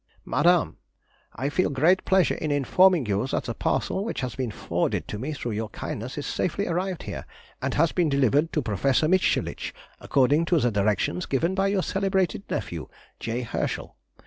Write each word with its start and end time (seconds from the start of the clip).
MADAME,— 0.25 0.77
I 1.35 1.49
feel 1.49 1.69
great 1.69 2.05
pleasure 2.05 2.33
in 2.33 2.49
informing 2.49 3.05
you 3.05 3.27
that 3.27 3.43
the 3.43 3.53
parcel 3.53 4.03
which 4.03 4.21
has 4.21 4.33
been 4.33 4.49
forwarded 4.49 5.07
to 5.09 5.19
me 5.19 5.31
through 5.31 5.51
your 5.51 5.69
kindness 5.69 6.17
is 6.17 6.25
safely 6.25 6.65
arrived 6.65 7.03
here, 7.03 7.23
and 7.61 7.75
has 7.75 7.91
been 7.91 8.09
delivered 8.09 8.51
to 8.53 8.63
Professor 8.63 9.07
Mitscherlich, 9.07 9.73
according 9.99 10.45
to 10.45 10.59
the 10.59 10.71
directions 10.71 11.27
given 11.27 11.53
by 11.53 11.67
your 11.67 11.83
celebrated 11.83 12.41
nephew, 12.49 12.89
J. 13.19 13.43
Herschel. 13.43 13.95